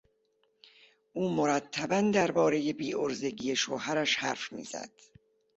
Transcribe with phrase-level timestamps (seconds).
[1.13, 4.89] او مرتبا دربارهی بیعرضگی شوهرش حرف میزد.